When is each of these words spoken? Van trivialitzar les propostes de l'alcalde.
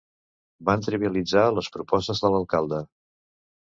Van 0.69 0.85
trivialitzar 0.85 1.45
les 1.59 1.71
propostes 1.79 2.27
de 2.27 2.35
l'alcalde. 2.37 2.85